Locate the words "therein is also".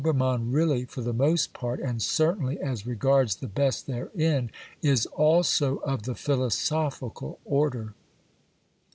3.85-5.75